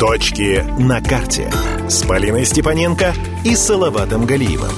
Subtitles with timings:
[0.00, 1.50] Точки на карте
[1.86, 3.12] с Полиной Степаненко
[3.44, 4.70] и Салаватом Галиевым.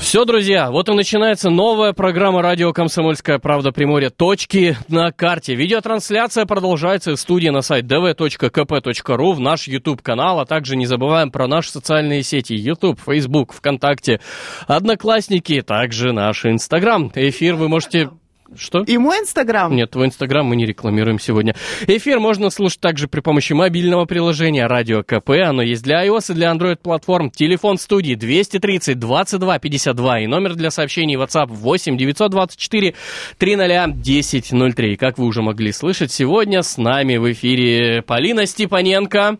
[0.00, 4.10] Все, друзья, вот и начинается новая программа радио «Комсомольская правда Приморье».
[4.10, 5.54] Точки на карте.
[5.54, 11.46] Видеотрансляция продолжается из студии на сайт dv.kp.ru, в наш YouTube-канал, а также не забываем про
[11.46, 14.20] наши социальные сети YouTube, Facebook, ВКонтакте,
[14.66, 17.12] Одноклассники, также наш Инстаграм.
[17.14, 18.10] Эфир вы можете
[18.54, 18.82] что?
[18.82, 19.74] И мой Инстаграм.
[19.74, 21.54] Нет, твой Инстаграм мы не рекламируем сегодня.
[21.86, 25.30] Эфир можно слушать также при помощи мобильного приложения Радио КП.
[25.44, 27.30] Оно есть для iOS и для Android платформ.
[27.30, 32.94] Телефон студии 230 22 52 и номер для сообщений WhatsApp 8 924
[33.38, 34.96] 300 1003.
[34.96, 39.38] Как вы уже могли слышать, сегодня с нами в эфире Полина Степаненко.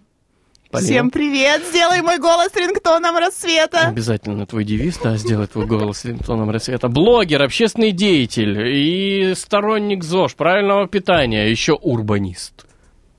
[0.70, 0.88] Полина.
[0.88, 1.62] Всем привет!
[1.68, 3.88] Сделай мой голос рингтоном рассвета.
[3.88, 6.88] Обязательно твой девиз, да, сделай твой голос рингтоном рассвета.
[6.88, 12.66] Блогер, общественный деятель и сторонник ЗОЖ, правильного питания, еще урбанист.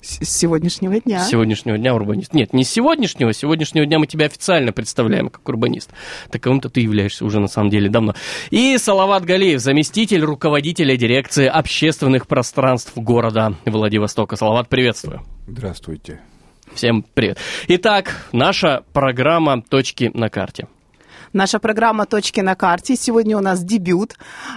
[0.01, 1.19] С сегодняшнего дня.
[1.19, 2.33] С сегодняшнего дня урбанист.
[2.33, 3.33] Нет, не с сегодняшнего.
[3.33, 5.89] С сегодняшнего дня мы тебя официально представляем как урбанист.
[6.31, 8.13] Таковым-то ты являешься уже на самом деле давно.
[8.49, 14.35] И Салават Галеев, заместитель руководителя дирекции общественных пространств города Владивостока.
[14.35, 15.23] Салават, приветствую.
[15.47, 16.21] Здравствуйте.
[16.77, 17.39] Всем привет.
[17.69, 20.67] Итак, наша программа «Точки на карте».
[21.33, 22.95] Наша программа «Точки на карте».
[22.95, 24.13] Сегодня у нас дебют.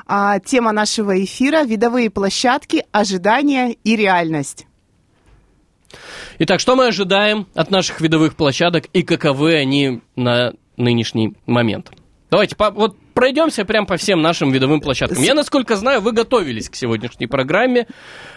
[0.07, 4.67] А, тема нашего эфира– видовые площадки, ожидания и реальность.
[6.39, 11.91] Итак, что мы ожидаем от наших видовых площадок и каковы они на нынешний момент?
[12.31, 15.23] Давайте вот пройдемся прямо по всем нашим видовым площадкам.
[15.23, 17.87] Я, насколько знаю, вы готовились к сегодняшней программе.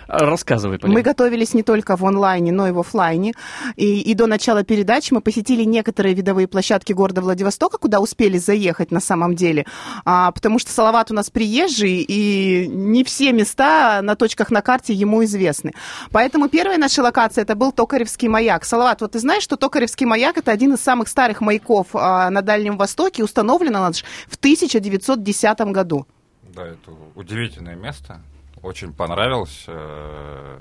[0.09, 0.97] Рассказывай, Полина.
[0.97, 3.31] Мы готовились не только в онлайне, но и в офлайне.
[3.77, 8.91] И, и до начала передачи мы посетили некоторые видовые площадки города Владивостока, куда успели заехать
[8.91, 9.65] на самом деле.
[10.03, 14.93] А, потому что Салават у нас приезжий, и не все места на точках на карте
[14.93, 15.71] ему известны.
[16.11, 18.65] Поэтому первая наша локация это был Токаревский маяк.
[18.65, 22.41] Салават, вот ты знаешь, что Токаревский маяк это один из самых старых маяков а, на
[22.41, 23.93] Дальнем Востоке, установлен он
[24.27, 24.37] в
[24.79, 26.07] 1910 году.
[26.53, 28.21] Да, это удивительное место
[28.63, 29.65] очень понравилось.
[29.67, 30.59] Э,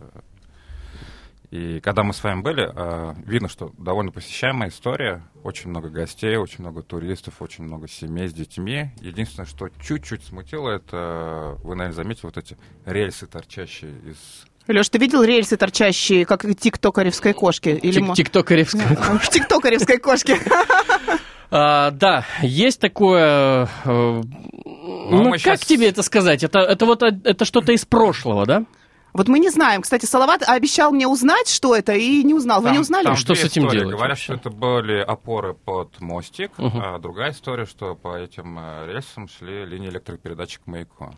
[1.51, 5.23] и когда мы с вами были, э, видно, что довольно посещаемая история.
[5.45, 8.91] Очень много гостей, очень много туристов, очень много семей с детьми.
[9.01, 14.99] Единственное, что чуть-чуть смутило, это, вы, наверное, заметили, вот эти рельсы, торчащие из Леш, ты
[14.99, 17.71] видел рельсы, торчащие, как тиктокаревской кошки?
[17.71, 17.93] Или...
[17.93, 19.33] Тик тиктокаревской кошки.
[19.33, 20.37] Тиктокаревской кошки.
[21.55, 24.23] А, да, есть такое э,
[24.65, 25.61] ну, как сейчас...
[25.61, 26.43] тебе это сказать?
[26.43, 28.65] Это, это вот это что-то из прошлого, да?
[29.13, 29.83] Вот мы не знаем.
[29.83, 32.63] Кстати, Салават обещал мне узнать, что это, и не узнал.
[32.63, 33.05] Вы не узнали?
[33.05, 33.81] Там что с этим истории.
[33.81, 33.95] делать?
[33.95, 36.79] Говорят, что это были опоры под мостик, угу.
[36.83, 41.13] а другая история, что по этим э, рельсам шли линии электропередачи к маяку.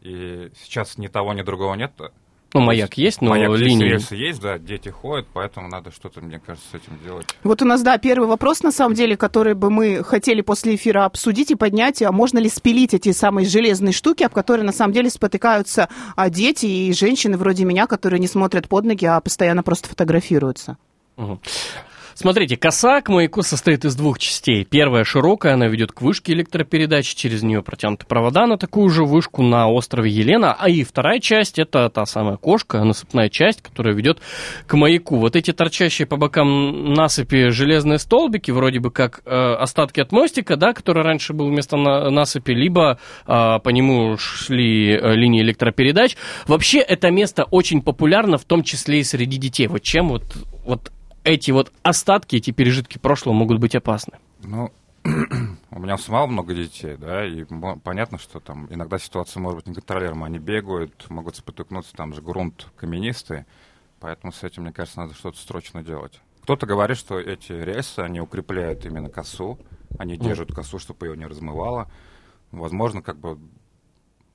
[0.00, 1.90] И сейчас ни того, ни другого нет.
[2.54, 3.94] Ну, маяк есть, но маяк линии...
[3.94, 7.26] Есть, есть, да, дети ходят, поэтому надо что-то, мне кажется, с этим делать.
[7.42, 11.04] Вот у нас, да, первый вопрос, на самом деле, который бы мы хотели после эфира
[11.04, 14.92] обсудить и поднять, а можно ли спилить эти самые железные штуки, об которые, на самом
[14.92, 19.62] деле, спотыкаются а, дети и женщины вроде меня, которые не смотрят под ноги, а постоянно
[19.62, 20.78] просто фотографируются.
[21.16, 21.40] Угу.
[22.18, 24.64] Смотрите, коса к маяку состоит из двух частей.
[24.64, 29.42] Первая широкая, она ведет к вышке электропередачи, через нее протянуты провода на такую же вышку
[29.42, 30.56] на острове Елена.
[30.58, 34.20] А и вторая часть, это та самая кошка, насыпная часть, которая ведет
[34.66, 35.16] к маяку.
[35.16, 40.56] Вот эти торчащие по бокам насыпи железные столбики, вроде бы как э, остатки от мостика,
[40.56, 46.16] да, который раньше был вместо на, насыпи, либо э, по нему шли э, линии электропередач.
[46.46, 49.66] Вообще это место очень популярно, в том числе и среди детей.
[49.66, 50.24] Вот чем вот,
[50.64, 50.90] вот
[51.26, 54.14] эти вот остатки, эти пережитки прошлого могут быть опасны?
[54.42, 54.72] Ну,
[55.04, 57.44] у меня самого много детей, да, и
[57.82, 60.28] понятно, что там иногда ситуация может быть неконтролируемая.
[60.28, 63.44] Они бегают, могут спотыкнуться, там же грунт каменистый,
[64.00, 66.20] поэтому с этим, мне кажется, надо что-то срочно делать.
[66.42, 69.58] Кто-то говорит, что эти рельсы, они укрепляют именно косу,
[69.98, 71.90] они держат косу, чтобы ее не размывало.
[72.52, 73.38] Возможно, как бы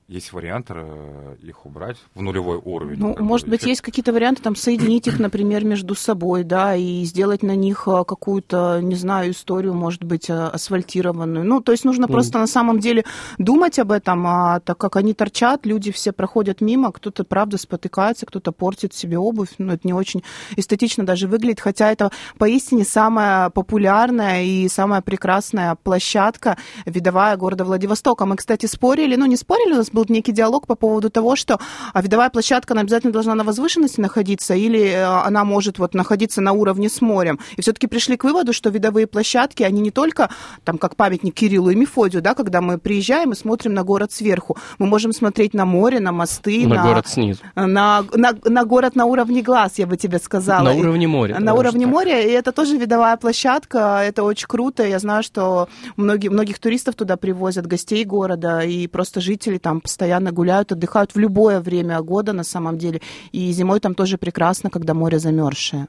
[0.07, 3.00] есть вариант э, их убрать в нулевой уровень.
[3.00, 7.43] Ну, может быть, есть какие-то варианты, там, соединить их, например, между собой, да, и сделать
[7.43, 11.46] на них э, какую-то, не знаю, историю, может быть, э, асфальтированную.
[11.46, 12.11] Ну, то есть нужно mm.
[12.11, 13.05] просто на самом деле
[13.37, 18.25] думать об этом, а так как они торчат, люди все проходят мимо, кто-то, правда, спотыкается,
[18.25, 20.23] кто-то портит себе обувь, ну, это не очень
[20.58, 28.25] эстетично даже выглядит, хотя это поистине самая популярная и самая прекрасная площадка видовая города Владивостока.
[28.25, 31.35] Мы, кстати, спорили, ну, не спорили, у нас был был некий диалог по поводу того,
[31.35, 31.59] что
[31.93, 36.41] а, видовая площадка, она обязательно должна на возвышенности находиться, или э, она может вот находиться
[36.41, 37.39] на уровне с морем.
[37.57, 40.29] И все-таки пришли к выводу, что видовые площадки, они не только
[40.63, 44.57] там как памятник Кириллу и Мефодию, да, когда мы приезжаем и смотрим на город сверху,
[44.79, 47.41] мы можем смотреть на море, на мосты, На на, город снизу.
[47.55, 50.63] на, на, на город на уровне глаз, я бы тебе сказала.
[50.63, 51.39] На уровне моря.
[51.39, 51.93] на уровне так.
[51.93, 54.83] моря, и это тоже видовая площадка, это очень круто.
[54.85, 55.67] Я знаю, что
[55.97, 61.19] многие, многих туристов туда привозят, гостей города, и просто жители там постоянно гуляют, отдыхают в
[61.19, 63.01] любое время года на самом деле.
[63.31, 65.87] И зимой там тоже прекрасно, когда море замерзшее.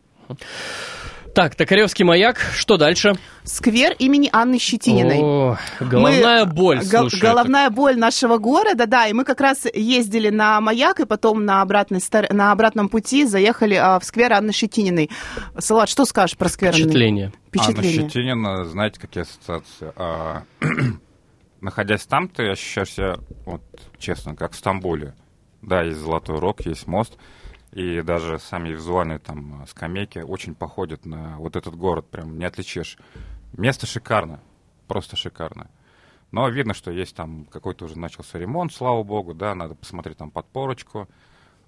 [1.34, 2.36] Так, Токаревский маяк.
[2.54, 3.14] Что дальше?
[3.42, 5.18] Сквер имени Анны Щетининой.
[5.18, 7.20] О, головная Мы- боль, гол- слушай.
[7.20, 11.62] головная боль нашего города, да, и мы как раз ездили на маяк, и потом на,
[11.62, 15.08] обратной, на обратном пути заехали а, в сквер Анны Щетининой.
[15.58, 16.68] Салат, что скажешь про сквер?
[16.68, 16.84] это Анны?
[16.90, 17.32] Впечатление.
[17.48, 17.92] Впечатление.
[18.00, 19.90] Анна Щетинина, знаете, какие ассоциации?
[19.96, 20.42] А,
[21.62, 23.16] находясь там, ты ощущаешь себя,
[23.46, 23.62] вот,
[23.98, 25.14] честно, как в Стамбуле.
[25.62, 27.16] Да, есть Золотой Рог, есть мост,
[27.70, 32.98] и даже сами визуальные там скамейки очень походят на вот этот город, прям не отличишь.
[33.56, 34.40] Место шикарно,
[34.88, 35.70] просто шикарно.
[36.32, 40.30] Но видно, что есть там какой-то уже начался ремонт, слава богу, да, надо посмотреть там
[40.30, 41.08] подпорочку.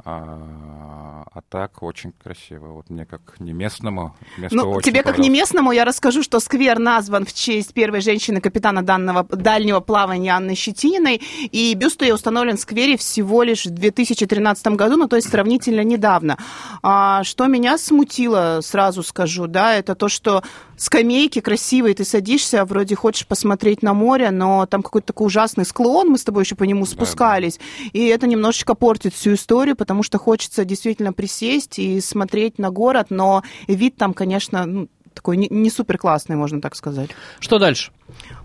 [0.05, 2.73] А, а так очень красиво.
[2.73, 4.15] Вот мне как не местному
[4.51, 9.25] Ну, тебе как не местному я расскажу, что сквер назван в честь первой женщины-капитана данного,
[9.25, 14.97] дальнего плавания Анны Щетининой, и бюст ее установлен в сквере всего лишь в 2013 году,
[14.97, 16.39] ну, то есть сравнительно недавно.
[16.83, 20.43] А, что меня смутило, сразу скажу, да, это то, что
[20.77, 26.09] скамейки красивые, ты садишься, вроде хочешь посмотреть на море, но там какой-то такой ужасный склон,
[26.09, 27.61] мы с тобой еще по нему спускались,
[27.93, 33.09] и это немножечко портит всю историю, потому что хочется действительно присесть и смотреть на город,
[33.11, 37.11] но вид там, конечно, ну, такой не, не супер классный, можно так сказать.
[37.39, 37.93] Что дальше?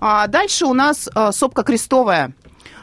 [0.01, 2.33] А дальше у нас а, сопка крестовая.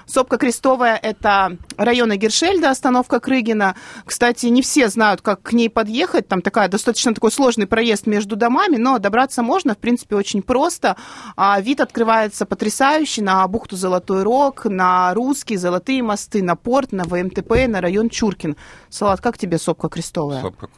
[0.07, 3.75] Сопка Крестовая– это район Гершельда, остановка Крыгина.
[4.05, 6.29] Кстати, не все знают, как к ней подъехать.
[6.29, 10.97] Там такая достаточно такой сложный проезд между домами, но добраться можно, в принципе, очень просто.
[11.37, 17.03] А вид открывается потрясающий на бухту Золотой Рог, на русские золотые мосты, на порт, на
[17.03, 18.57] ВМТП, на район Чуркин.
[18.89, 20.41] Салат, как тебе Сопка Крестовая?
[20.41, 20.69] Сопка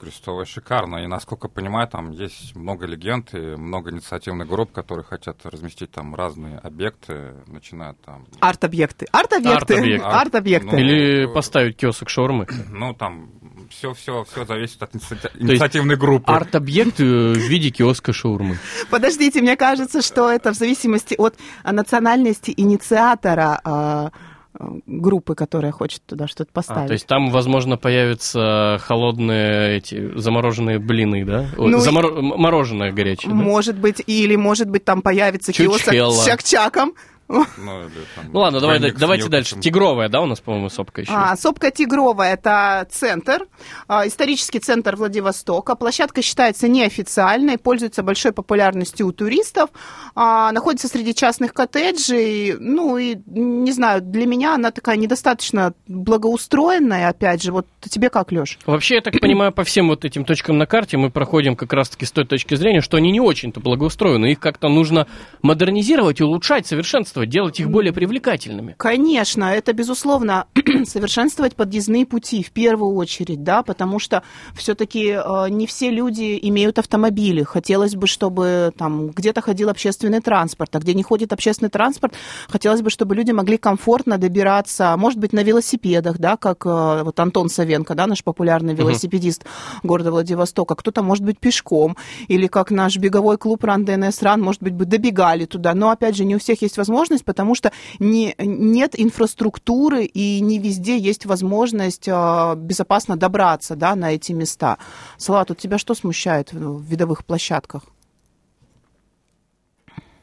[0.00, 1.04] Крестовая шикарно.
[1.04, 6.16] И, насколько понимаю, там есть много легенд и много инициативных групп, которые хотят разместить там
[6.16, 8.26] разные объекты, начиная там...
[8.72, 9.06] Арт-объекты.
[9.12, 9.54] Арт-объекты.
[9.54, 10.04] Арт-объект.
[10.04, 10.68] Арт-объекты.
[10.72, 12.46] Ну, Или э, поставить киосок шаурмы.
[12.70, 13.30] Ну, там
[13.70, 16.32] все, все, все зависит от инициати- инициативной группы.
[16.32, 18.58] Арт-объект э, в виде киоска шаурмы.
[18.90, 21.34] Подождите, мне кажется, что это в зависимости от
[21.64, 24.10] а, национальности инициатора а,
[24.54, 26.86] а, группы, которая хочет туда что-то А, поставить.
[26.88, 31.46] то есть там, возможно, появятся холодные эти замороженные блины, да?
[31.56, 33.34] Ну и- заморо- м- Мороженое горячее, да?
[33.34, 36.12] Может быть, или, может быть, там появится киосок Чучхелло.
[36.12, 36.92] с чак-чаком.
[37.28, 39.30] Ну, или там Ну ладно, давай, давайте мелким.
[39.30, 39.60] дальше.
[39.60, 41.12] Тигровая, да, у нас, по-моему, сопка еще?
[41.14, 43.46] А, Сопка Тигровая– это центр,
[43.88, 45.74] а, исторический центр Владивостока.
[45.74, 49.70] Площадка считается неофициальной, пользуется большой популярностью у туристов,
[50.14, 52.56] а, находится среди частных коттеджей.
[52.58, 57.52] Ну и, не знаю, для меня она такая недостаточно благоустроенная, опять же.
[57.52, 58.58] Вот тебе как, Леш?
[58.66, 62.04] Вообще, я так понимаю, по всем вот этим точкам на карте мы проходим как раз-таки
[62.04, 64.32] с той точки зрения, что они не очень-то благоустроены.
[64.32, 65.06] Их как-то нужно
[65.42, 68.74] модернизировать, улучшать, совершенствовать, делать их более привлекательными.
[68.78, 70.46] Конечно, это, безусловно,
[70.84, 74.22] совершенствовать подъездные пути в первую очередь, да, потому что
[74.54, 75.18] все-таки
[75.50, 77.42] не все люди имеют автомобили.
[77.42, 82.14] Хотелось бы, чтобы там где-то ходил общественный транспорт, а где не ходит общественный транспорт,
[82.48, 87.18] хотелось бы, чтобы люди могли комфортно добираться, может быть, на велосипедах, да, как э, вот
[87.20, 89.44] Антон Савенко, да, наш популярный велосипедист
[89.82, 91.96] города Владивостока, кто-то, может быть, пешком,
[92.28, 95.74] или как наш беговой клуб Ран ДНС Ран, может быть, бы добегали туда.
[95.74, 100.58] Но, опять же, не у всех есть возможность, потому что не, нет инфраструктуры и не
[100.58, 104.78] везде есть возможность э, безопасно добраться да, на эти места.
[105.16, 107.84] Салат, у тебя что смущает в, в видовых площадках?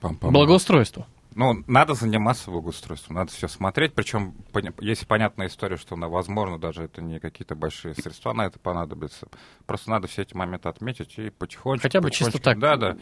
[0.02, 0.32] Пам-пам.
[0.32, 1.06] Благоустройство.
[1.36, 3.94] Ну, надо заниматься благоустройством, надо все смотреть.
[3.94, 4.34] Причем
[4.80, 9.28] есть понятная история, что, ну, возможно, даже это не какие-то большие средства на это понадобятся.
[9.66, 11.84] Просто надо все эти моменты отметить и потихонечку.
[11.84, 12.98] Хотя бы чисто так, Да, да.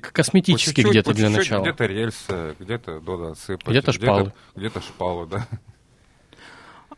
[0.00, 1.62] Косметически где-то для начала.
[1.62, 3.68] Где-то рельсы, где-то дода отсыпать.
[3.68, 4.32] Где-то шпалы.
[4.56, 5.46] Где-то шпалы, да.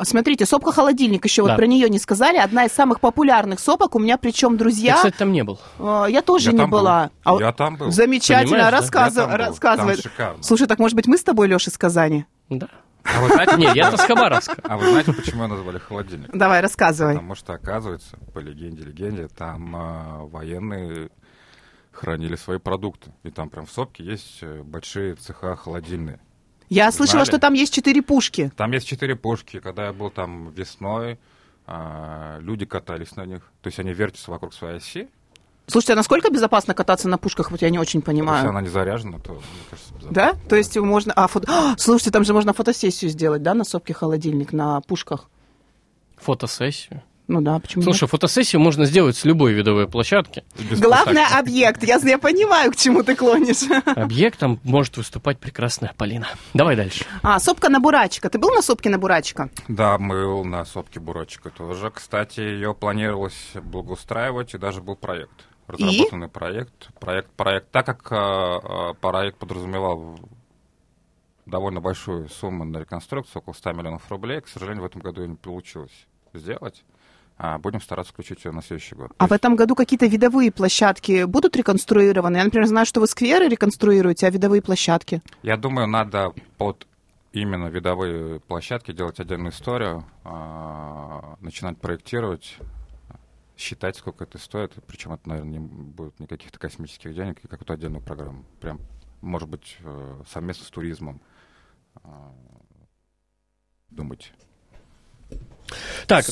[0.02, 1.48] Смотрите, сопка холодильник, еще Да.
[1.50, 2.36] вот про нее не сказали.
[2.38, 3.94] Одна из самых популярных сопок.
[3.94, 4.94] У меня причем Я, друзья.
[4.96, 5.58] кстати, там не был.
[5.78, 6.78] э, Я тоже Я не там был.
[6.80, 7.10] была.
[7.24, 7.90] А Я там был.
[7.90, 8.70] Замечательно, да?
[8.70, 9.52] рассказыв- Я.
[9.76, 10.42] Там шикарно.
[10.42, 12.26] Слушай, так может быть мы с тобой, Леша, из Казани?
[12.48, 12.68] Да.
[13.04, 14.56] А вы знаете, Нет, я-то с Хабаровска.
[14.62, 16.30] а вы знаете, почему его назвали холодильник?
[16.34, 17.14] Давай, рассказывай.
[17.14, 21.10] Потому что, оказывается, по легенде, легенде, там а, военные
[21.92, 23.10] хранили свои продукты.
[23.22, 26.20] И там прям в сопке есть э, большие цеха холодильные.
[26.70, 27.28] Я слышала, Знали?
[27.28, 28.52] что там есть четыре пушки.
[28.56, 29.58] Там есть четыре пушки.
[29.58, 31.18] Когда я был там весной,
[31.66, 33.42] а, люди катались на них.
[33.60, 35.08] То есть они вертятся вокруг своей оси.
[35.66, 37.50] Слушайте, а насколько безопасно кататься на пушках?
[37.50, 38.48] Вот я не очень Если понимаю.
[38.48, 40.12] она не заряжена, то, мне кажется, безопасно.
[40.14, 40.34] Да?
[40.48, 41.12] То есть можно...
[41.12, 41.46] А, фото...
[41.48, 45.28] А, слушайте, там же можно фотосессию сделать, да, на сопке холодильник, на пушках?
[46.16, 47.02] Фотосессию.
[47.30, 50.42] Ну да, почему Слушай, фотосессию можно сделать с любой видовой площадки.
[50.58, 50.80] Нет?
[50.80, 51.84] Главное, объект.
[51.84, 53.70] Я, я понимаю, к чему ты клонишь.
[53.86, 56.26] Объектом может выступать прекрасная Полина.
[56.54, 57.04] Давай дальше.
[57.22, 58.28] А, сопка на Бурачика.
[58.30, 59.48] Ты был на сопке на Бурачика?
[59.68, 61.92] Да, был на сопке Бурочка тоже.
[61.92, 65.46] Кстати, ее планировалось благоустраивать, и даже был проект.
[65.68, 66.92] Разработанный проект.
[66.98, 67.70] Проект, проект.
[67.70, 70.18] Так как э, э, проект подразумевал
[71.46, 75.28] довольно большую сумму на реконструкцию, около 100 миллионов рублей, к сожалению, в этом году ее
[75.28, 76.82] не получилось сделать.
[77.42, 79.12] А будем стараться включить ее на следующий год.
[79.16, 82.36] А в этом году какие-то видовые площадки будут реконструированы?
[82.36, 85.22] Я, например, знаю, что вы скверы реконструируете, а видовые площадки?
[85.42, 86.86] Я думаю, надо под
[87.32, 92.58] именно видовые площадки делать отдельную историю, а, начинать проектировать,
[93.56, 94.74] считать, сколько это стоит.
[94.86, 98.44] Причем это, наверное, не будет никаких-то космических денег и какую-то отдельную программу.
[98.60, 98.80] Прям,
[99.22, 101.22] может быть, э, совместно с туризмом
[102.04, 102.34] а,
[103.88, 104.30] думать.
[106.06, 106.26] Так,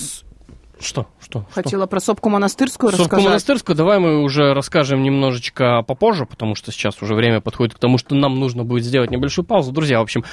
[0.80, 1.06] что?
[1.20, 1.44] Что?
[1.50, 3.25] Хотела про сопку монастырскую рассказать.
[3.25, 7.99] монастырскую давай мы уже расскажем немножечко попозже, потому что сейчас уже время подходит к тому,
[7.99, 9.73] что нам нужно будет сделать небольшую паузу.
[9.73, 10.25] Друзья, в общем,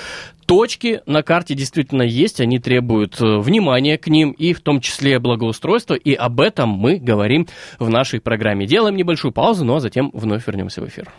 [0.46, 5.20] точки на карте действительно есть, они требуют э, внимания к ним и в том числе
[5.20, 7.48] благоустройства, и об этом мы говорим
[7.80, 8.66] в нашей программе.
[8.66, 11.12] Делаем небольшую паузу, ну а затем вновь вернемся в эфир.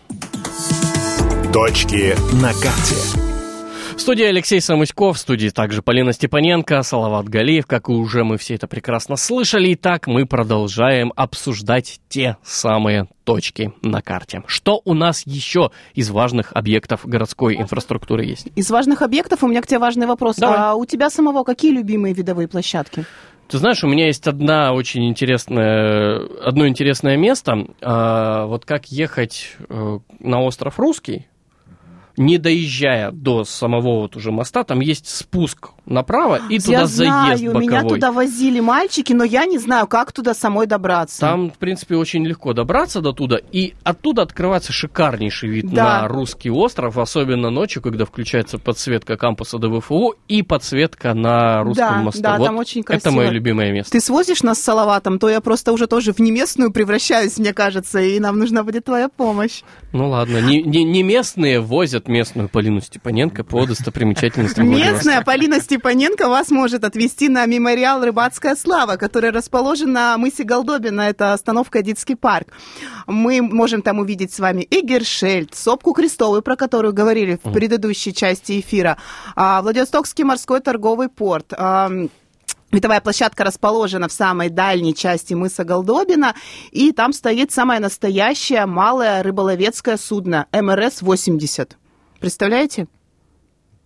[1.53, 3.26] Точки на карте.
[3.97, 8.37] В студии Алексей Самуськов, в студии также Полина Степаненко, Салават Галиев, как и уже мы
[8.37, 9.73] все это прекрасно слышали.
[9.73, 14.43] Итак, мы продолжаем обсуждать те самые точки на карте.
[14.47, 18.49] Что у нас еще из важных объектов городской инфраструктуры есть?
[18.55, 20.37] Из важных объектов у меня к тебе важный вопрос.
[20.37, 20.59] Давай.
[20.59, 23.07] А у тебя самого какие любимые видовые площадки?
[23.49, 27.67] Ты знаешь, у меня есть одна очень интересная, одно интересное место.
[27.81, 31.27] А, вот как ехать э, на остров Русский,
[32.17, 36.95] не доезжая до самого вот уже моста, там есть спуск направо и туда я заезд
[36.97, 37.67] знаю, боковой.
[37.67, 41.21] меня туда возили мальчики, но я не знаю, как туда самой добраться.
[41.21, 46.03] Там, в принципе, очень легко добраться до туда, и оттуда открывается шикарнейший вид Да.
[46.03, 52.03] на русский остров, особенно ночью, когда включается подсветка кампуса ДВФУ и подсветка на русском Да,
[52.03, 52.23] мосту.
[52.23, 53.13] да, Вот там очень Это красиво.
[53.13, 53.93] мое любимое место.
[53.93, 58.01] Ты свозишь нас с Салаватом, то я просто уже тоже в неместную превращаюсь, мне кажется,
[58.01, 59.63] и нам нужна будет твоя помощь.
[59.93, 65.23] Ну ладно, не, не, не местные возят местную Полину Степаненко по достопримечательностям Местная.
[65.23, 65.76] Полина Степаненко
[66.29, 72.15] вас может отвезти на мемориал «Рыбацкая слава», который расположен на мысе Голдобина, это остановка «Детский
[72.15, 72.49] парк».
[73.07, 78.13] Мы можем там увидеть с вами и Гершельд, сопку Крестовую, про которую говорили в предыдущей
[78.15, 78.99] части эфира,
[79.35, 81.91] а, Владивостокский морской торговый порт, а,
[82.73, 86.35] Видовая площадка расположена в самой дальней части мыса Голдобина,
[86.73, 91.75] и там стоит самое настоящее малое рыболовецкое судно МРС-80.
[92.19, 92.89] Представляете?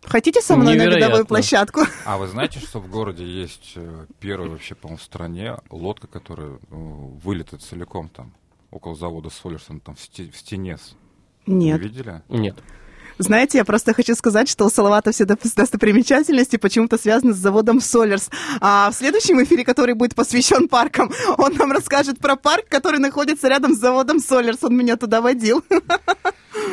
[0.04, 1.04] Хотите со мной на Невероятно.
[1.04, 1.80] видовую площадку?
[2.04, 6.52] А вы знаете, что в городе есть э, первая вообще, по-моему, в стране лодка, которая
[6.52, 8.32] э, вылетает целиком там,
[8.70, 10.78] около завода Солерсон, там в, сте- в стене.
[11.46, 11.78] Нет.
[11.78, 12.22] Вы видели?
[12.28, 12.56] Нет.
[13.18, 18.30] Знаете, я просто хочу сказать, что у Салавата все достопримечательности почему-то связаны с заводом Солерс.
[18.62, 23.48] А в следующем эфире, который будет посвящен паркам, он нам расскажет про парк, который находится
[23.48, 24.64] рядом с заводом Солерс.
[24.64, 25.62] Он меня туда водил.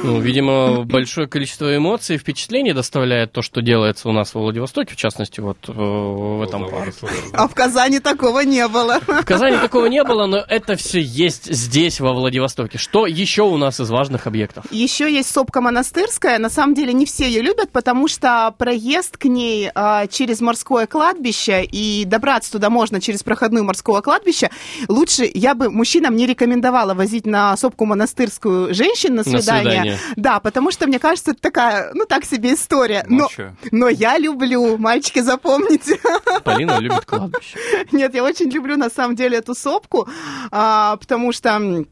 [0.03, 4.93] Ну, видимо, большое количество эмоций и впечатлений доставляет то, что делается у нас во Владивостоке,
[4.93, 7.07] в частности, вот э, в этом парке.
[7.33, 8.99] А в Казани такого не было.
[8.99, 12.77] В Казани такого не было, но это все есть здесь, во Владивостоке.
[12.77, 14.65] Что еще у нас из важных объектов?
[14.71, 16.37] Еще есть сопка монастырская.
[16.37, 20.87] На самом деле не все ее любят, потому что проезд к ней а, через морское
[20.87, 24.49] кладбище и добраться туда можно через проходную морского кладбища.
[24.87, 29.41] Лучше я бы мужчинам не рекомендовала возить на сопку монастырскую женщин на свидание.
[29.41, 29.86] свидание.
[30.15, 33.05] Да, потому что мне кажется, это такая, ну так себе история.
[33.07, 33.29] Но,
[33.71, 35.99] но я люблю, мальчики, запомните.
[36.43, 37.57] Полина любит кладбище.
[37.91, 40.07] Нет, я очень люблю на самом деле эту сопку,
[40.51, 41.85] а, потому что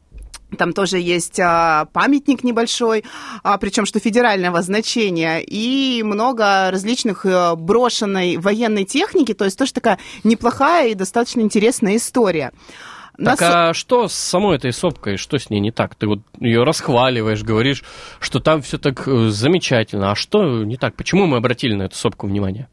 [0.56, 3.04] там тоже есть а, памятник небольшой,
[3.42, 9.72] а, причем что федерального значения, и много различных э, брошенной военной техники, то есть тоже
[9.72, 12.52] такая неплохая и достаточно интересная история.
[13.18, 15.94] На Так а что с самой этой сопкой, что с ней не так?
[15.94, 17.82] Ты вот ее расхваливаешь, говоришь,
[18.20, 20.12] что там все так э, замечательно.
[20.12, 20.94] А что не так?
[20.94, 22.68] Почему мы обратили на эту сопку внимание?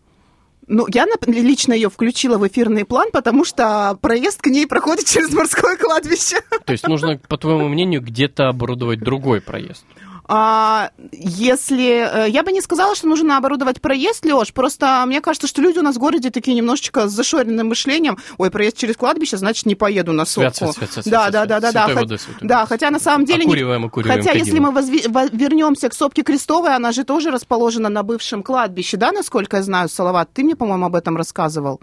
[0.67, 5.33] Ну, я лично ее включила в эфирный план, потому что проезд к ней проходит через
[5.33, 6.41] морское кладбище.
[6.65, 9.85] То есть нужно, по твоему мнению, где-то оборудовать другой проезд.
[10.25, 12.25] А, если...
[12.27, 15.79] э, Я бы не сказала, что нужно оборудовать проезд, Леш, просто мне кажется, что люди
[15.79, 18.17] у нас в городе такие немножечко с зашоренным мышлением.
[18.37, 20.53] Ой, проезд через кладбище, значит, не поеду на сопку.
[20.53, 21.93] свят, свят, свят, да, да, да, да, да.
[21.93, 23.43] Водой, Да, хотя на самом деле...
[23.43, 24.73] Окуриваем, окуриваем, Хотя, если кадилом.
[24.73, 29.11] мы возви- во- вернемся к сопке Крестовой, она же тоже расположена на бывшем кладбище, да,
[29.11, 30.29] насколько я знаю, Салават?
[30.33, 31.81] Ты мне, по-моему, об этом рассказывал.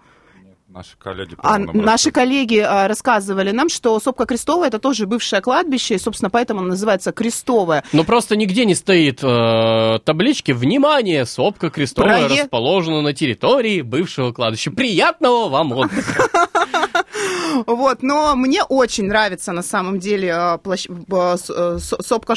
[0.73, 1.37] Наши коллеги...
[1.39, 6.31] А наши коллеги а, рассказывали нам, что сопка Крестовая это тоже бывшее кладбище, и, собственно,
[6.31, 7.83] поэтому оно называется Крестовое.
[7.93, 11.27] Но просто нигде не стоит э, таблички «Внимание!
[11.27, 14.71] Сопка крестовая Прое- расположена на территории бывшего кладбища.
[14.71, 16.29] Приятного вам отдыха!»
[17.67, 22.35] Вот, но мне очень нравится на самом деле а, э, сопка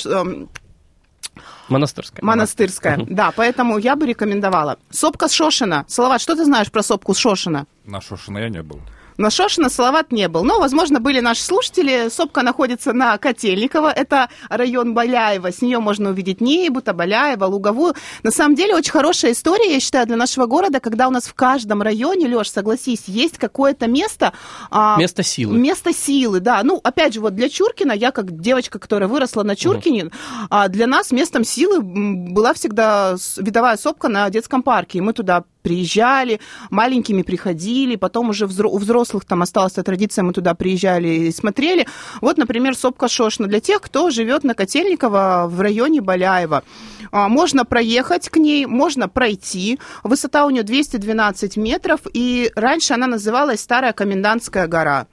[1.70, 2.24] Монастырская.
[2.24, 2.98] монастырская.
[2.98, 3.16] Мгм.
[3.16, 4.78] Да, поэтому я бы рекомендовала.
[4.90, 5.86] Сопка Шошина.
[5.88, 7.66] Салават, что ты знаешь про сопку Шошина?
[7.86, 8.80] На Шошино я не был.
[9.18, 10.44] На Шошина Салават не был.
[10.44, 12.10] Но, возможно, были наши слушатели.
[12.10, 13.92] Сопка находится на Котельниково.
[13.92, 15.52] Это район Баляева.
[15.52, 17.94] С нее можно увидеть Нейбу, Табаляева, Луговую.
[18.24, 21.34] На самом деле, очень хорошая история, я считаю, для нашего города, когда у нас в
[21.34, 24.34] каждом районе, Леш, согласись, есть какое-то место...
[24.72, 25.58] а, Место силы.
[25.58, 26.62] Место силы, да.
[26.64, 30.10] Ну, опять же, вот для Чуркина, я как девочка, которая выросла на Чуркине,
[30.50, 34.98] а для нас местом силы была всегда видовая сопка на детском парке.
[34.98, 36.40] И мы туда приезжали,
[36.70, 41.88] маленькими приходили, потом уже у взрослых там осталась эта традиция, мы туда приезжали и смотрели.
[42.22, 46.64] Вот, например, сопка Шошна для тех, кто живет на Котельниково в районе Баляева.
[47.12, 49.80] А, Можно проехать к ней, можно пройти.
[50.04, 55.08] Высота у нее 212 метров, и раньше она называлась Старая Комендантская гора.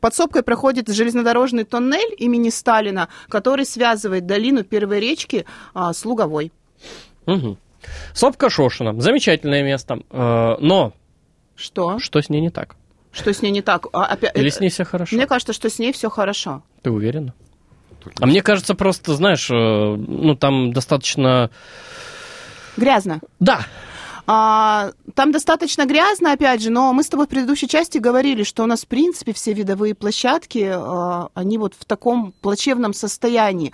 [0.00, 6.52] Под сопкой проходит железнодорожный тоннель имени Сталина, который связывает долину Первой речки а, с Луговой.
[7.24, 7.56] Мгм.
[8.12, 8.98] Сопка Шошина.
[9.00, 9.98] Замечательное место.
[10.10, 10.92] Э, Но
[11.56, 11.98] Что?
[11.98, 12.76] что с ней не так?
[13.12, 13.86] Что с ней не так?
[13.92, 15.14] А, опя- Или это- с ней все хорошо?
[15.14, 16.62] Мне кажется, что с ней все хорошо.
[16.82, 17.32] Ты уверена?
[18.02, 21.50] Тут А мне кажется, просто, знаешь, э, ну там достаточно...
[22.76, 23.20] Грязно.
[23.40, 23.60] Да,
[24.26, 28.62] А, там достаточно грязно, опять же, но мы с тобой в предыдущей части говорили, что
[28.62, 33.72] у нас, в принципе, все видовые площадки, а, они вот в таком плачевном состоянии.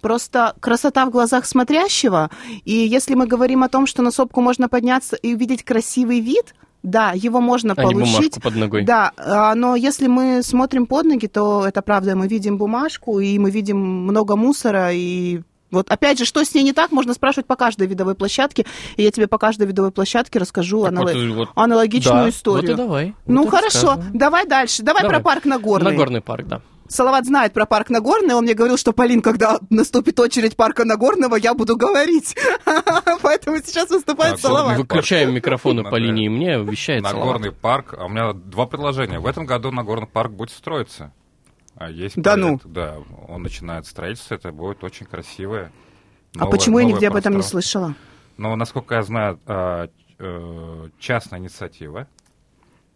[0.00, 2.30] Просто красота в глазах смотрящего,
[2.64, 6.54] и если мы говорим о том, что на сопку можно подняться и увидеть красивый вид,
[6.82, 8.40] да, его можно а получить.
[8.42, 8.84] под ногой.
[8.84, 13.38] Да, а, но если мы смотрим под ноги, то это правда, мы видим бумажку, и
[13.38, 17.46] мы видим много мусора, и вот опять же, что с ней не так, можно спрашивать
[17.46, 21.28] по каждой видовой площадке, и я тебе по каждой видовой площадке расскажу Так вот, э,
[21.30, 22.70] вот- аналогичную Да, историю.
[22.70, 23.14] Вот и давай.
[23.26, 24.18] Ну Вот хорошо, рассказывай.
[24.18, 24.82] давай дальше.
[24.82, 25.16] Давай, Давай.
[25.18, 25.90] про парк Нагорный.
[25.92, 26.60] Нагорный парк, да.
[26.88, 28.34] Салават знает про парк Нагорный.
[28.34, 32.34] Он мне говорил, что, Полин, когда наступит очередь парка Нагорного, я буду говорить.
[33.22, 34.76] Поэтому сейчас выступает Так, Салават.
[34.76, 37.02] Вы- Выключаем микрофоны по линии мне, вещает.
[37.04, 37.94] Нагорный парк.
[37.96, 39.20] А у меня два предложения.
[39.20, 41.12] В этом году Нагорный парк будет строиться.
[41.76, 45.72] А есть Да проект, Да, он начинает строительство, это будет очень красивое.
[46.34, 47.94] А новое- почему я нигде об этом не слышала?
[48.36, 52.06] Но, насколько я знаю, а, э, частная инициатива,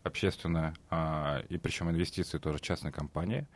[0.03, 3.47] общественная, а, и причем инвестиции тоже частной компании.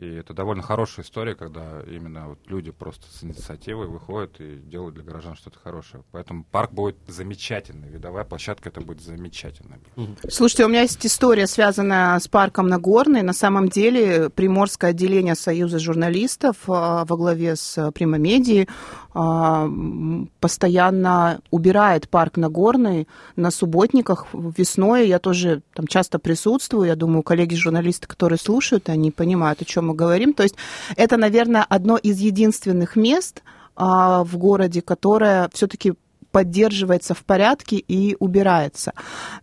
[0.00, 4.94] И это довольно хорошая история, когда именно вот люди просто с инициативой выходят и делают
[4.94, 6.04] для горожан что-то хорошее.
[6.10, 9.78] Поэтому парк будет замечательный, видовая площадка это будет замечательная.
[10.26, 13.20] Слушайте, у меня есть история, связанная с парком Нагорный.
[13.20, 18.68] На самом деле Приморское отделение Союза журналистов а, во главе с Примомедией
[19.09, 25.08] а, м, постоянно убирает парк Нагорный на субботниках весной.
[25.08, 26.86] Я тоже там часто присутствую.
[26.86, 30.32] Я думаю, коллеги-журналисты, которые слушают, они понимают, о чем мы говорим.
[30.32, 30.54] То есть
[30.96, 33.42] это, наверное, одно из единственных мест
[33.74, 35.94] а, в городе, которое все-таки
[36.30, 38.92] поддерживается в порядке и убирается.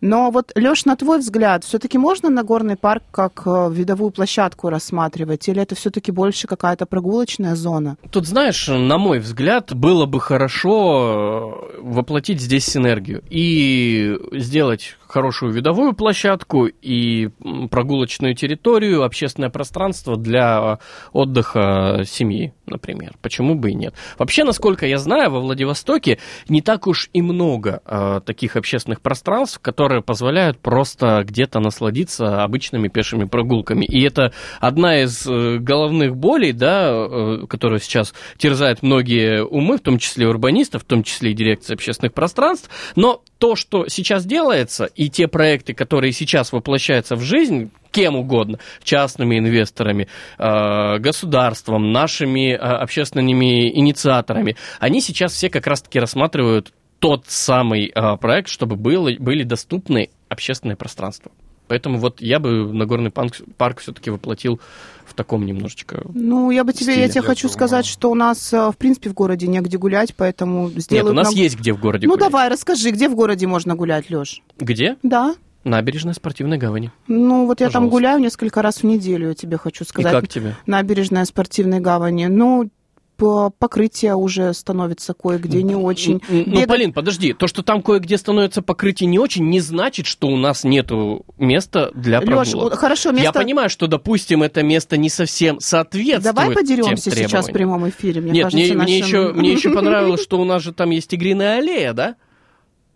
[0.00, 5.48] Но вот, Леш, на твой взгляд, все-таки можно Нагорный парк как э, видовую площадку рассматривать,
[5.48, 7.96] или это все-таки больше какая-то прогулочная зона?
[8.10, 15.52] Тут, знаешь, на мой взгляд, было бы хорошо э, воплотить здесь синергию и сделать хорошую
[15.52, 17.30] видовую площадку и
[17.70, 20.78] прогулочную территорию, общественное пространство для
[21.12, 23.14] отдыха семьи, например.
[23.22, 23.94] Почему бы и нет?
[24.18, 26.18] Вообще, насколько я знаю, во Владивостоке
[26.48, 32.88] не так уж и много э, таких общественных пространств, которые позволяют просто где-то насладиться обычными
[32.88, 33.84] пешими прогулками.
[33.84, 39.80] И это одна из э, головных болей, да, э, которая сейчас терзает многие умы, в
[39.80, 42.70] том числе урбанистов, в том числе и дирекции общественных пространств.
[42.94, 48.58] Но то, что сейчас делается, и те проекты, которые сейчас воплощаются в жизнь, кем угодно,
[48.82, 57.24] частными инвесторами, э, государством, нашими э, общественными инициаторами, они сейчас все как раз-таки рассматривают тот
[57.26, 61.30] самый э, проект, чтобы было, были доступны общественные пространства.
[61.68, 64.60] Поэтому вот я бы Нагорный парк, парк все-таки воплотил
[65.06, 66.02] в таком немножечко.
[66.12, 67.12] Ну, я бы тебе, я стиле.
[67.12, 67.92] тебе хочу Я сказать, думаю.
[67.92, 71.12] что у нас, э, в принципе, в городе негде гулять, поэтому Нет, сделают...
[71.12, 72.30] у нас нам- есть где в городе Ну, гулять.
[72.30, 74.42] давай, расскажи, где в городе можно гулять, Леш?
[74.58, 74.96] Где?
[75.02, 75.34] Да.
[75.64, 76.92] Набережная спортивной гавани.
[77.08, 77.90] Ну, вот я там Пожалуйста.
[77.90, 80.12] гуляю несколько раз в неделю, я тебе хочу сказать.
[80.12, 80.56] И как тебе?
[80.66, 82.26] Набережная спортивной гавани.
[82.26, 82.70] Ну,
[83.18, 86.22] покрытие уже становится кое-где не очень.
[86.28, 90.28] Ну, Бегать- Полин, подожди, то, что там кое-где становится покрытие не очень, не значит, что
[90.28, 92.70] у нас нету места для прогулок.
[92.70, 93.24] вот хорошо, место...
[93.24, 98.20] Я понимаю, что, допустим, это место не совсем соответствует Давай подеремся сейчас в прямом эфире.
[98.20, 100.90] Мне Нет, кажется, мне, мне нашим- еще, мне еще понравилось, что у нас же там
[100.90, 102.16] есть тигриная аллея, да?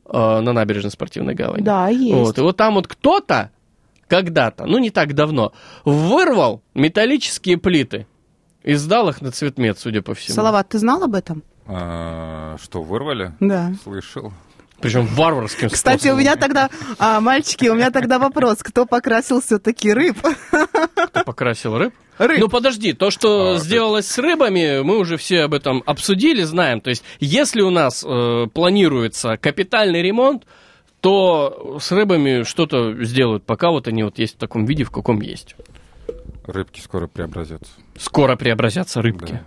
[0.07, 1.63] Э, на набережной спортивной гавани.
[1.63, 2.15] Да, есть.
[2.15, 3.51] Вот, и вот там вот кто-то
[4.09, 5.53] когда-то, ну не так давно,
[5.85, 8.07] вырвал металлические плиты
[8.65, 10.35] и сдал их на цветмет, судя по всему.
[10.35, 11.43] Салават, ты знал об этом?
[11.67, 13.33] А, Что, вырвали?
[13.41, 13.73] Да.
[13.83, 14.33] Слышал.
[14.81, 16.21] Причем варварским Кстати, у способом.
[16.21, 20.17] меня тогда, а, мальчики, у меня тогда вопрос, кто покрасил все-таки рыб?
[20.51, 21.95] Кто покрасил рыб?
[22.19, 22.41] Рыб.
[22.41, 26.81] Ну подожди, то, что А, сделалось с рыбами, мы уже все об этом обсудили, знаем.
[26.81, 30.45] То есть, если у нас э, планируется капитальный ремонт,
[31.01, 35.21] то с рыбами что-то сделают, пока вот они вот есть в таком виде, в каком
[35.21, 35.55] есть.
[36.47, 37.73] Рыбки скоро преобразятся.
[37.97, 39.33] Скоро преобразятся рыбки.
[39.33, 39.43] Да.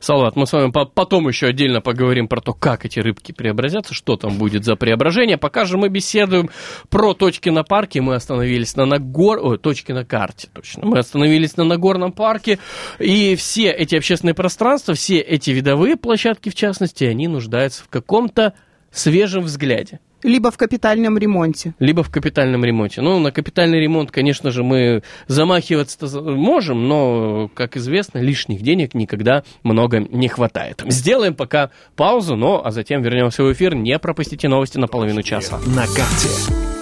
[0.00, 3.94] Салат, мы с вами по- потом еще отдельно поговорим про то, как эти рыбки преобразятся,
[3.94, 5.38] что там будет за преображение.
[5.38, 6.50] Пока же мы беседуем
[6.88, 9.38] про точки на парке, мы остановились на Нагор...
[9.42, 10.86] Ой, точки на карте, точно.
[10.86, 12.58] Мы остановились на Нагорном парке,
[12.98, 18.54] и все эти общественные пространства, все эти видовые площадки, в частности, они нуждаются в каком-то
[18.90, 21.74] свежем взгляде Либо в капитальном ремонте.
[21.78, 23.02] либо в капитальном ремонте.
[23.02, 29.44] Ну, на капитальный ремонт, конечно же, мы замахиваться можем, но, как известно, лишних денег никогда
[29.62, 30.82] много не хватает.
[30.86, 33.74] Сделаем пока паузу, но, а затем вернемся в эфир.
[33.74, 35.60] Не пропустите новости на половину часа.
[35.66, 36.73] На карте.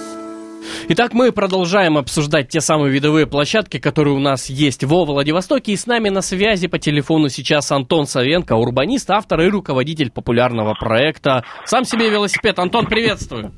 [0.89, 5.71] Итак, мы продолжаем обсуждать те самые видовые площадки, которые у нас есть во Владивостоке.
[5.71, 10.73] И с нами на связи по телефону сейчас Антон Савенко, урбанист, автор и руководитель популярного
[10.73, 12.59] проекта «Сам себе велосипед».
[12.59, 13.53] Антон, приветствую.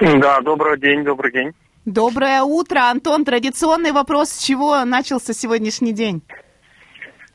[0.00, 1.52] Да, добрый день, добрый день.
[1.86, 3.24] Доброе утро, Антон.
[3.24, 6.22] Традиционный вопрос, с чего начался сегодняшний день?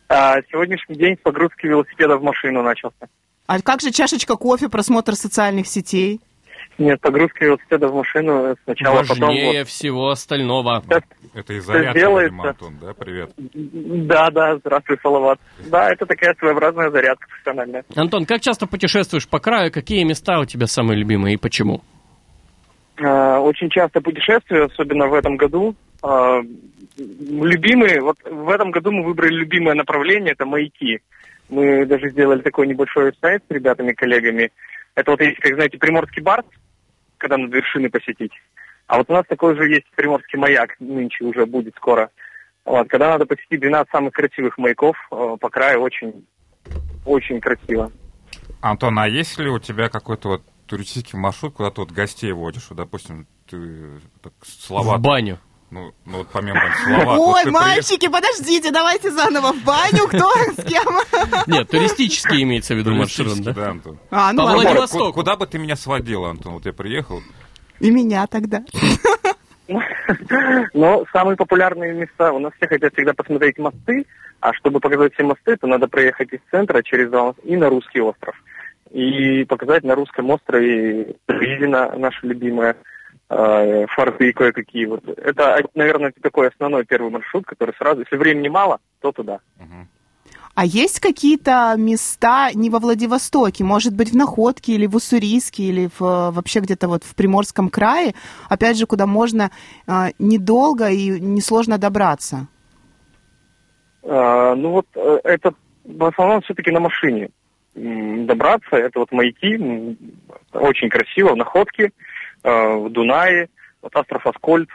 [0.07, 3.07] А, сегодняшний день с погрузки велосипеда в машину начался.
[3.47, 6.21] А как же чашечка кофе, просмотр социальных сетей?
[6.77, 9.67] Нет, погрузка велосипеда в машину сначала, потом Важнее вот.
[9.69, 10.83] всего остального.
[11.33, 12.33] Это из зарядки, делается.
[12.33, 12.93] видимо, Антон, да?
[12.93, 13.31] Привет.
[13.38, 15.39] Да, да, здравствуй, Салават.
[15.69, 17.83] Да, это такая своеобразная зарядка профессиональная.
[17.95, 19.71] Антон, как часто путешествуешь по краю?
[19.71, 21.81] Какие места у тебя самые любимые и почему?
[23.01, 25.75] А, очень часто путешествую, особенно в этом году.
[26.01, 26.41] А,
[26.97, 30.99] любимые, вот в этом году мы выбрали любимое направление, это маяки.
[31.49, 34.51] Мы даже сделали такой небольшой сайт с ребятами, коллегами.
[34.95, 36.45] Это вот есть, как знаете, Приморский барс,
[37.17, 38.32] когда надо вершины посетить.
[38.88, 42.12] А вот у нас такой же есть Приморский маяк, нынче уже будет скоро.
[42.65, 46.25] Вот, когда надо посетить 12 самых красивых маяков э, по краю, очень,
[47.06, 47.91] очень красиво.
[48.62, 52.67] Антон, а есть ли у тебя какой-то вот туристический маршрут, куда ты вот гостей водишь?
[52.69, 54.97] Вот, допустим, ты так, слова...
[54.97, 55.39] В баню.
[55.71, 57.17] Ну, ну вот помимо слова...
[57.17, 60.99] Ой, мальчики, подождите, давайте заново в баню, кто с кем?
[61.47, 63.51] Нет, туристический имеется в виду маршрут, да?
[63.51, 63.99] да, Антон.
[64.12, 64.62] А, ну По ладно.
[64.62, 65.13] Владивостоку.
[65.13, 66.54] Куда, бы ты меня сводил, Антон?
[66.54, 67.21] Вот я приехал.
[67.80, 68.63] И меня тогда.
[70.73, 74.06] Но самые популярные места, у нас все хотят всегда посмотреть мосты,
[74.39, 78.01] а чтобы показать все мосты, то надо проехать из центра через Заланс и на русский
[78.01, 78.36] остров.
[78.91, 82.78] И показать на русском острове Ризина, наша любимая,
[83.27, 84.85] форты кое-какие.
[84.85, 85.07] Вот.
[85.07, 89.39] Это, наверное, такой основной первый маршрут, который сразу, если времени мало, то туда.
[90.55, 95.89] А есть какие-то места не во Владивостоке, может быть, в Находке или в Уссурийске, или
[95.99, 98.13] в, э, вообще где-то вот в Приморском крае,
[98.47, 99.51] опять же, куда можно
[99.85, 102.47] э, недолго и несложно добраться?
[104.03, 107.31] А, ну вот э, это в основном все-таки на машине.
[107.73, 109.57] Добраться, это вот маяки,
[110.53, 111.91] очень красиво, в Находке, э,
[112.51, 113.49] в Дунае,
[113.81, 114.69] вот остров Аскольд,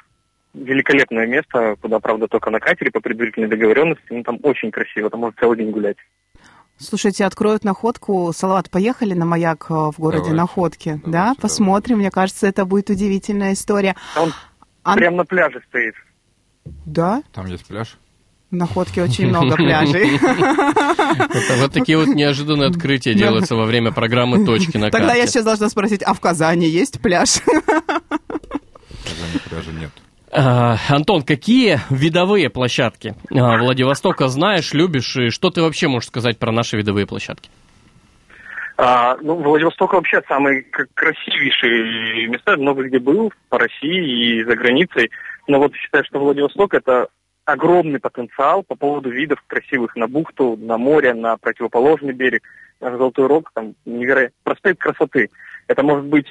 [0.55, 5.21] великолепное место, куда, правда, только на катере по предварительной договоренности, ну там очень красиво, там
[5.21, 5.97] можно целый день гулять.
[6.79, 8.33] Слушайте, откроют находку.
[8.35, 10.35] Салават, поехали на маяк э, в городе Давайте.
[10.41, 10.89] Находки?
[10.89, 11.41] Давайте, да, давайте.
[11.43, 11.99] посмотрим.
[11.99, 13.95] Мне кажется, это будет удивительная история.
[14.17, 14.33] Он
[14.83, 15.95] А- прямо на пляже стоит.
[16.87, 17.99] Да, Там есть пляж?
[18.51, 20.19] В Находке очень много пляжей.
[21.61, 25.33] Вот такие вот неожиданные открытия делаются во время программы «Точки на Тогда я карте».
[25.33, 27.41] сейчас должна спросить, а в Казани есть пляж?
[27.41, 29.91] В Казани пляжа нет.
[30.33, 36.39] А, Антон, какие видовые площадки а, Владивостока знаешь, любишь, и что ты вообще можешь сказать
[36.39, 37.51] про наши видовые площадки?
[38.77, 45.11] А, ну, Владивосток вообще самые красивейшие места, много где был по России и за границей.
[45.49, 47.09] Но вот считаю, что Владивосток это
[47.45, 52.43] огромный потенциал по поводу видов красивых на бухту, на море, на противоположный берег,
[52.81, 55.31] на Золотой Рог, там невероятно проспект красоты.
[55.67, 56.27] Это может быть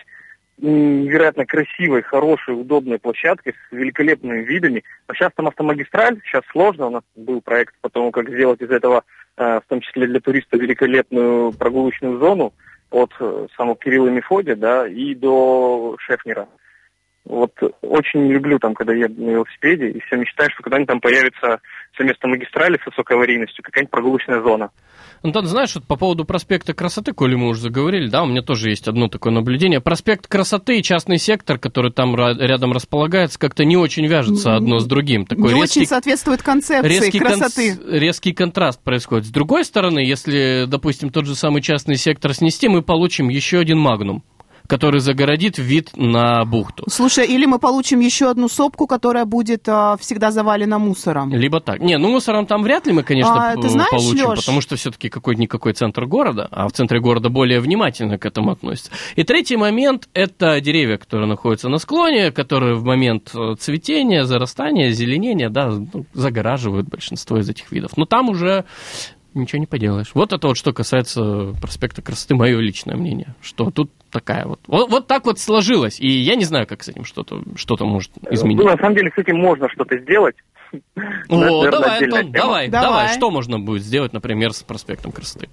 [0.57, 4.83] невероятно красивой, хорошей, удобной площадкой с великолепными видами.
[5.07, 8.69] А сейчас там автомагистраль, сейчас сложно, у нас был проект по тому, как сделать из
[8.69, 9.03] этого,
[9.37, 12.53] э, в том числе для туристов, великолепную прогулочную зону
[12.91, 16.47] от э, самого Кирилла Мефодия, да, и до Шефнера.
[17.29, 17.51] Вот
[17.83, 21.59] очень люблю там, когда еду на велосипеде, и все мечтаю, что когда-нибудь там появится
[21.99, 24.71] вместо магистрали с высокой аварийностью какая-нибудь прогулочная зона.
[25.21, 28.69] Антон, знаешь, вот по поводу проспекта красоты, коли мы уже заговорили, да, у меня тоже
[28.69, 29.79] есть одно такое наблюдение.
[29.79, 34.87] Проспект красоты и частный сектор, который там рядом располагается, как-то не очень вяжется одно с
[34.87, 35.27] другим.
[35.27, 37.75] Такой не резкий, очень соответствует концепции резкий красоты.
[37.75, 39.25] Кон, резкий контраст происходит.
[39.25, 43.77] С другой стороны, если, допустим, тот же самый частный сектор снести, мы получим еще один
[43.77, 44.23] магнум
[44.69, 46.83] который загородит вид на бухту.
[46.89, 51.33] Слушай, или мы получим еще одну сопку, которая будет а, всегда завалена мусором.
[51.33, 51.79] Либо так.
[51.79, 54.39] Не, ну мусором там вряд ли мы, конечно, а, ты знаешь, получим, Леш...
[54.39, 58.91] потому что все-таки какой-никакой центр города, а в центре города более внимательно к этому относятся.
[59.15, 64.91] И третий момент– это деревья, которые находятся на склоне, которые в момент э, цветения, зарастания,
[64.91, 67.97] зеленения, да, ну, загораживают большинство из этих видов.
[67.97, 68.65] Но там уже
[69.39, 70.11] ничего не поделаешь.
[70.13, 74.59] Вот это вот что касается проспекта красоты, мое личное мнение, что тут такая вот.
[74.67, 78.11] Вот, вот так вот сложилось, и я не знаю, как с этим что-то что может
[78.29, 78.57] изменить.
[78.57, 80.35] Ну, на самом деле, с этим можно что-то сделать.
[81.29, 85.49] О, давай, Антон, давай, давай, что можно будет сделать, например, с проспектом красоты?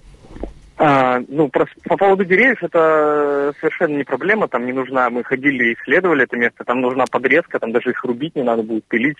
[0.79, 5.71] А, ну, про, по поводу деревьев это совершенно не проблема, там не нужна, мы ходили
[5.71, 9.17] и исследовали это место, там нужна подрезка, там даже их рубить не надо будет, пилить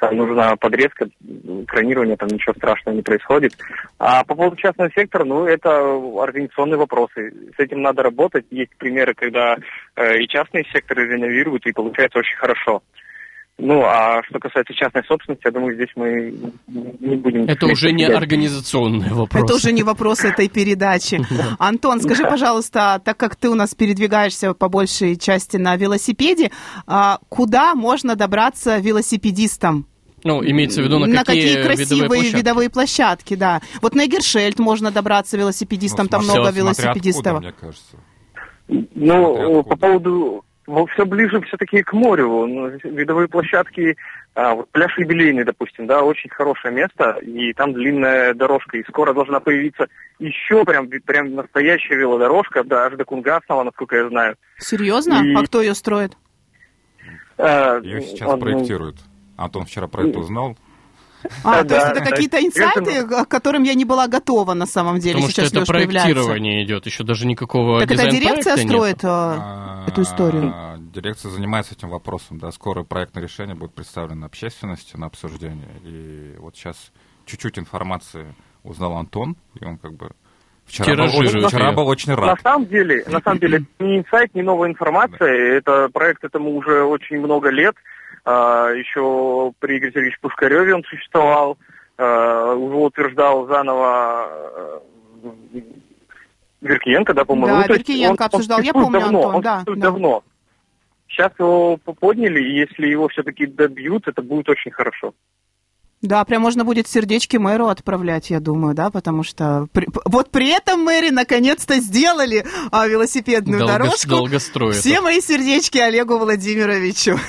[0.00, 1.08] там нужна подрезка,
[1.66, 3.52] кронирование, там ничего страшного не происходит.
[3.98, 5.70] А по поводу частного сектора, ну, это
[6.22, 7.32] организационные вопросы.
[7.56, 8.46] С этим надо работать.
[8.50, 9.58] Есть примеры, когда
[9.96, 12.82] э, и частные секторы реновируют, и получается очень хорошо.
[13.58, 16.34] Ну, а что касается частной собственности, я думаю, здесь мы
[16.66, 17.44] не будем...
[17.44, 19.44] Это уже не организационный вопрос.
[19.44, 21.20] Это уже не вопрос этой передачи.
[21.58, 26.50] Антон, скажи, пожалуйста, так как ты у нас передвигаешься по большей части на велосипеде,
[26.86, 29.86] а куда можно добраться велосипедистам?
[30.24, 32.36] Ну, имеется в виду, на, на какие, какие красивые видовые площадки?
[32.36, 33.60] видовые площадки, да.
[33.82, 37.34] Вот на Эгершельд можно добраться велосипедистам, ну, там много велосипедистов.
[37.34, 37.96] Откуда, мне кажется.
[38.94, 42.46] Ну, по поводу все ближе все-таки к морю.
[42.46, 43.96] Ну, видовые площадки,
[44.34, 49.12] а, вот пляж юбилейный, допустим, да, очень хорошее место, и там длинная дорожка, и скоро
[49.12, 54.36] должна появиться еще прям, прям настоящая велодорожка, да, аж до Кунгасного, насколько я знаю.
[54.58, 55.22] Серьезно?
[55.24, 55.34] И...
[55.34, 56.16] А кто ее строит?
[57.38, 58.96] А, ее сейчас он, проектируют.
[59.36, 60.56] Антон вчера про это узнал.
[61.44, 65.14] А, то есть это какие-то инсайты, к которым я не была готова на самом деле.
[65.14, 70.54] Потому что это проектирование идет, еще даже никакого Так это дирекция строит а, эту историю?
[70.92, 75.70] Дирекция занимается этим вопросом, да, скоро проектное решение будет представлено общественности на обсуждение.
[75.84, 76.90] И вот сейчас
[77.26, 80.10] чуть-чуть информации узнал Антон, и он как бы
[80.70, 82.36] Вчера, был, очень, вчера был очень рад.
[82.36, 85.56] На самом деле, на самом деле, не инсайт, не новая информация.
[85.56, 87.74] Это проект этому уже очень много лет.
[88.24, 91.58] А, еще при Игоре Сергеевиче Пушкареве он существовал,
[91.96, 94.28] а, его утверждал заново
[95.22, 95.60] э,
[96.60, 97.60] Веркиенко, да, по-моему.
[97.60, 99.62] Да, ну, Веркиенко он, обсуждал, он я помню, давно, Антон, он да.
[99.66, 99.74] да.
[99.74, 100.24] давно.
[101.08, 105.14] Сейчас его подняли, и если его все-таки добьют, это будет очень хорошо.
[106.02, 110.48] Да, прям можно будет сердечки мэру отправлять, я думаю, да, потому что при, вот при
[110.48, 114.08] этом мэри наконец-то сделали а, велосипедную Долго, дорожку.
[114.08, 114.76] Долго строят.
[114.76, 117.18] Все мои сердечки Олегу Владимировичу.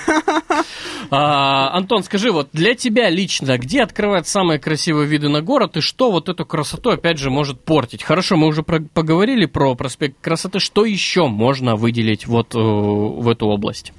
[1.13, 5.81] А, Антон, скажи, вот для тебя лично, где открывать самые красивые виды на город и
[5.81, 8.01] что вот эту красоту, опять же, может портить?
[8.01, 13.27] Хорошо, мы уже про, поговорили про проспект красоты, что еще можно выделить вот э, в
[13.27, 13.91] эту область?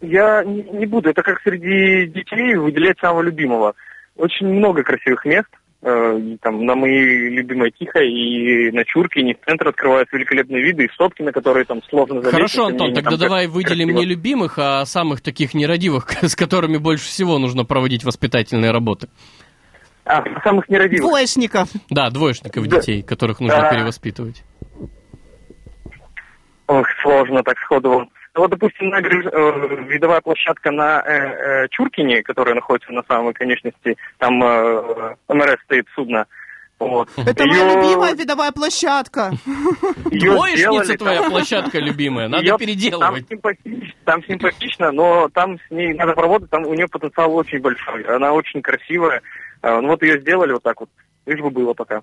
[0.00, 1.10] Я не, не буду.
[1.10, 3.74] Это как среди детей выделять самого любимого.
[4.16, 5.48] Очень много красивых мест.
[5.82, 10.84] Э, и, там на моей любимой Тихо и на Чуркине в центр открываются великолепные виды,
[10.84, 12.34] и сопки, на которые там сложно залезть.
[12.34, 14.00] Хорошо, Антон, тогда давай выделим красиво.
[14.00, 19.08] не любимых, а самых таких нерадивых, с которыми больше всего нужно проводить воспитательные работы.
[20.04, 21.08] А, самых нерадивых.
[21.08, 21.68] Двоечников.
[21.88, 22.76] Да, двоечников да.
[22.76, 23.72] детей, которых нужно а...
[23.72, 24.42] перевоспитывать.
[26.66, 28.06] Ох, сложно так сходу
[28.40, 29.26] вот, допустим, набереж...
[29.26, 35.60] э, видовая площадка на э, э, Чуркине, которая находится на самой конечности, там э, МРС
[35.64, 36.26] стоит судно.
[36.78, 37.10] Вот.
[37.16, 37.64] Это Ее...
[37.64, 39.32] моя любимая видовая площадка.
[40.10, 41.30] Двоечница твоя там...
[41.30, 42.56] площадка любимая, надо Ее...
[42.56, 43.28] переделывать.
[43.28, 47.60] Там симпатично, там симпатично, но там с ней надо поработать, там у нее потенциал очень
[47.60, 48.02] большой.
[48.04, 49.20] Она очень красивая.
[49.62, 50.88] Э, ну вот ее сделали вот так вот,
[51.26, 52.00] лишь бы было пока.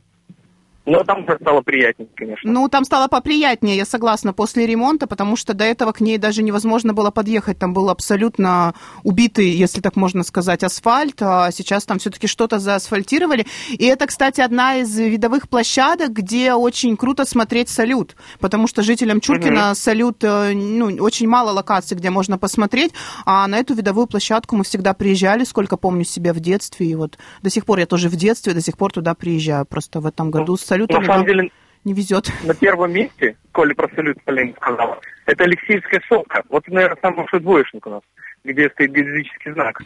[0.87, 2.49] Но там уже стало приятнее, конечно.
[2.49, 6.41] Ну, там стало поприятнее, я согласна, после ремонта, потому что до этого к ней даже
[6.43, 7.59] невозможно было подъехать.
[7.59, 8.73] Там был абсолютно
[9.03, 13.45] убитый, если так можно сказать, асфальт, а сейчас там все-таки что-то заасфальтировали.
[13.69, 19.19] И это, кстати, одна из видовых площадок, где очень круто смотреть салют, потому что жителям
[19.19, 19.75] Чуркина Мгм.
[19.75, 22.93] салют, э, ну, очень мало локаций, где можно посмотреть,
[23.25, 27.17] а на эту видовую площадку мы всегда приезжали, сколько помню себе в детстве, и вот
[27.41, 30.31] до сих пор я тоже в детстве, до сих пор туда приезжаю, просто в этом
[30.31, 31.49] году с салютом На самом деле,
[31.83, 32.31] не везет.
[32.43, 36.43] на первом месте, коли про салют Полина сказала, это Алексеевская сопка.
[36.49, 38.01] Вот, наверное, самый большой двоечник у нас,
[38.43, 39.81] где стоит геодезический знак.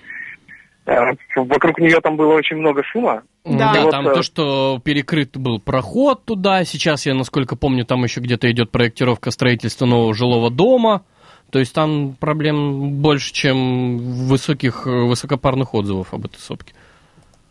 [0.86, 3.24] Э, Вокруг нее там было очень много шума.
[3.46, 3.74] Да.
[3.74, 6.64] Да, вот, там э, то, что перекрыт был проход туда.
[6.64, 11.06] Сейчас я, насколько помню, там еще где-то идет проектировка строительства нового жилого дома.
[11.52, 16.74] То есть там проблем больше, чем высоких, э, высокопарных отзывов об этой сопке.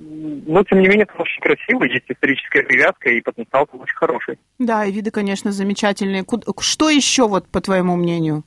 [0.03, 4.39] Но, тем не менее, это очень красиво, есть историческая привязка, и потенциал там очень хороший.
[4.59, 6.25] Да, и виды, конечно, замечательные.
[6.61, 8.43] Что еще, вот, по твоему мнению?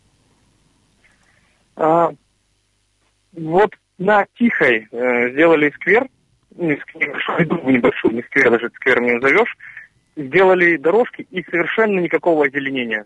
[1.76, 2.12] А,
[3.34, 6.08] вот на Тихой э, сделали сквер,
[6.56, 9.56] не ск- небольшой, не сквер, даже сквер не назовешь,
[10.16, 13.06] сделали дорожки и совершенно никакого озеленения.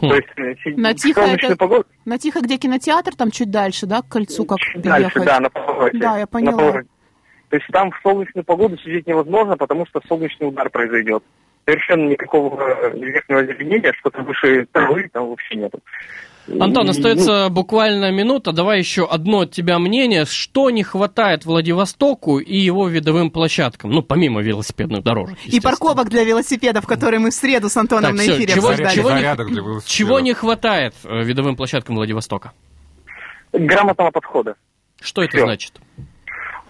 [0.00, 0.08] Хм.
[0.10, 4.02] То есть э, На солнечную это- погоду, На Тихо, где кинотеатр, там чуть дальше, да,
[4.02, 5.24] к кольцу как чуть дальше, ехать?
[5.24, 5.98] да, на повороте.
[5.98, 6.56] Да, я На поняла.
[6.58, 6.88] повороте.
[7.50, 11.22] То есть там в солнечную погоду сидеть невозможно, потому что солнечный удар произойдет.
[11.66, 15.80] Совершенно никакого э, верхнего озеленения, что-то выше травы там вообще нету.
[16.58, 18.52] Антон, остается буквально минута.
[18.52, 20.24] Давай еще одно от тебя мнение.
[20.24, 23.90] Что не хватает Владивостоку и его видовым площадкам?
[23.90, 25.36] Ну, помимо велосипедных дорожек.
[25.44, 28.94] И парковок для велосипедов, которые мы в среду с Антоном Так, на эфире чего- обсуждали.
[28.94, 29.88] чего не- Зарядок для велосипедов.
[29.88, 32.52] Чего не хватает э, видовым площадкам Владивостока?
[33.52, 34.54] ну, Грамотного подхода.
[35.00, 35.46] Что это Всё.
[35.46, 35.74] значит?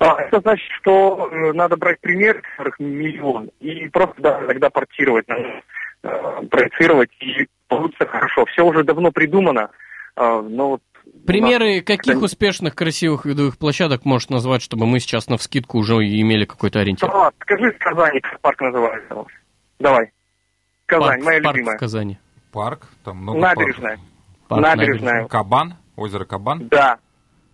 [0.01, 5.29] А, Это значит, что э, надо брать пример, которых миллион, и просто да, иногда портировать,
[5.29, 5.63] надо,
[6.03, 8.47] э, проецировать, и получится хорошо.
[8.47, 9.69] Все уже давно придумано,
[10.17, 10.81] э, но вот...
[11.05, 15.77] у нас- Примеры каких успешных, красивых видовых площадок можешь назвать, чтобы мы сейчас на вскидку
[15.79, 17.09] уже имели какой-то ориентир?
[17.11, 19.25] Салават, скажи в Казани, как парк называется.
[19.79, 20.13] Давай.
[20.87, 21.77] Казань, парк, моя парк любимая.
[21.77, 22.19] в Казани.
[22.53, 23.99] Парк, там много Набережная.
[24.49, 25.13] Парк Набережная.
[25.23, 25.31] парков.
[25.31, 26.69] Кабан, озеро Кабан.
[26.69, 26.99] Да.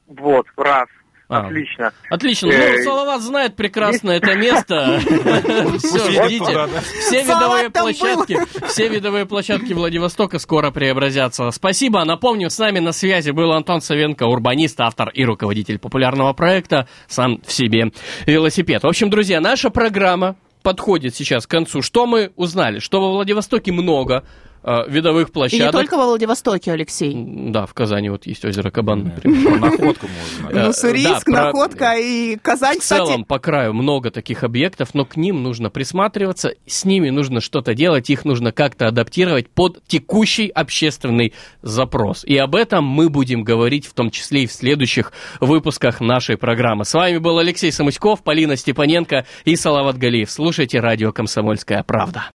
[0.07, 0.87] Вот, раз.
[1.29, 1.47] А.
[1.47, 1.93] Отлично.
[2.09, 2.49] Отлично.
[2.49, 5.01] Ну, Э, Салават знает прекрасно это место.
[5.79, 6.69] Все, ждите.
[7.01, 11.51] Все видовые площадки, все видовые площадки Владивостока скоро преобразятся.
[11.51, 12.05] Спасибо.
[12.05, 17.41] Напомню, с нами на связи был Антон Савенко, урбанист, автор и руководитель популярного проекта «Сам
[17.45, 17.91] в себе
[18.27, 18.85] велосипед».
[18.85, 21.83] В общем, друзья, наша программа подходит сейчас к концу.
[21.83, 22.79] Что мы узнали?
[22.79, 24.25] Что во Владивостоке много
[24.67, 25.73] э, видовых И не площадок.
[25.73, 27.15] только во Владивостоке, Алексей.
[27.17, 29.59] Да, в Казани вот есть озеро Кабан, например.
[29.61, 30.07] Находку
[30.43, 30.59] можно.
[30.59, 33.25] Э, Ну, про- Находка и Казань, В целом, кстати.
[33.25, 38.11] по краю много таких объектов, но к ним нужно присматриваться, с ними нужно что-то делать,
[38.11, 42.25] их нужно как-то адаптировать под текущий общественный запрос.
[42.25, 46.85] И об этом мы будем говорить в том числе и в следующих выпусках нашей программы.
[46.85, 50.31] С вами был Алексей Самуськов, Полина Степаненко и Салават Галиев.
[50.31, 52.25] Слушайте радио «Комсомольская правда».